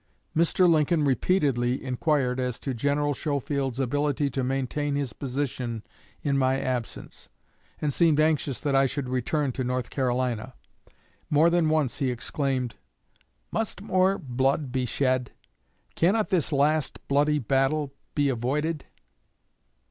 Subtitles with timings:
[0.35, 0.67] Mr.
[0.67, 5.83] Lincoln repeatedly inquired as to General Schofield's ability to maintain his position
[6.23, 7.29] in my absence,
[7.79, 10.55] and seemed anxious that I should return to North Carolina.
[11.29, 12.77] More than once he exclaimed,
[13.51, 15.33] 'Must more blood be shed?
[15.93, 18.85] Cannot this last bloody battle be avoided?'